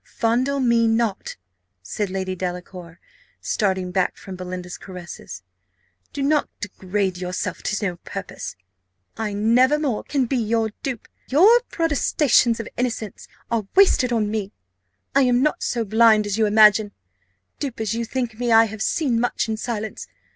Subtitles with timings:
[0.17, 1.37] "Fondle me not,"
[1.83, 2.99] said Lady Delacour,
[3.39, 5.43] starting back from Belinda's caresses:
[6.11, 8.55] "do not degrade yourself to no purpose
[9.15, 11.07] I never more can be your dupe.
[11.27, 14.51] Your protestations of innocence are wasted on me
[15.13, 16.93] I am not so blind as you imagine
[17.59, 20.07] dupe as you think me, I have seen much in silence.